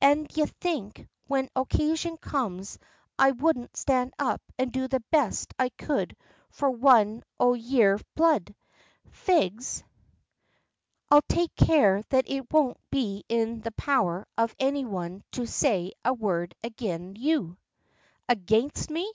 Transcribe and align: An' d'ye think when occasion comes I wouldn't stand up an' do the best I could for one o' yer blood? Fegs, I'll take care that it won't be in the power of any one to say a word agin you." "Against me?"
An' 0.00 0.26
d'ye 0.28 0.46
think 0.46 1.08
when 1.26 1.48
occasion 1.56 2.16
comes 2.18 2.78
I 3.18 3.32
wouldn't 3.32 3.76
stand 3.76 4.14
up 4.16 4.40
an' 4.56 4.68
do 4.68 4.86
the 4.86 5.02
best 5.10 5.52
I 5.58 5.70
could 5.70 6.16
for 6.50 6.70
one 6.70 7.24
o' 7.40 7.54
yer 7.54 7.98
blood? 8.14 8.54
Fegs, 9.10 9.82
I'll 11.10 11.22
take 11.28 11.56
care 11.56 12.04
that 12.10 12.30
it 12.30 12.52
won't 12.52 12.78
be 12.92 13.24
in 13.28 13.62
the 13.62 13.72
power 13.72 14.24
of 14.38 14.54
any 14.60 14.84
one 14.84 15.24
to 15.32 15.46
say 15.48 15.90
a 16.04 16.14
word 16.14 16.54
agin 16.62 17.16
you." 17.16 17.56
"Against 18.28 18.88
me?" 18.88 19.12